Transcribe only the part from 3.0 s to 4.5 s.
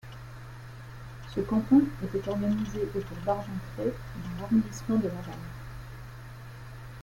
d'Argentré dans